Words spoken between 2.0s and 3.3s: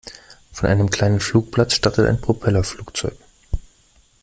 ein Propellerflugzeug.